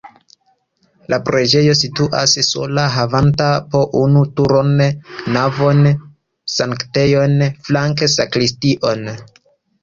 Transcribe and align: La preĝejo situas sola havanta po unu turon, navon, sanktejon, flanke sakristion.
La 1.13 1.17
preĝejo 1.25 1.73
situas 1.79 2.31
sola 2.47 2.85
havanta 2.93 3.49
po 3.75 3.81
unu 3.99 4.23
turon, 4.39 4.73
navon, 5.37 5.83
sanktejon, 6.55 7.37
flanke 7.69 8.11
sakristion. 8.17 9.07